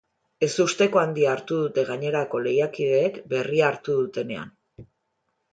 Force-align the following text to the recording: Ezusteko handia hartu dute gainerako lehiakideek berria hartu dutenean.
Ezusteko 0.45 1.01
handia 1.01 1.27
hartu 1.33 1.59
dute 1.65 1.83
gainerako 1.91 2.41
lehiakideek 2.47 3.21
berria 3.35 3.69
hartu 3.71 3.99
dutenean. 4.01 4.55